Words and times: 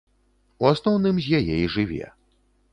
У 0.63 0.67
асноўным 0.71 1.15
з 1.27 1.37
яе 1.43 1.55
і 1.61 1.71
жыве. 1.77 2.05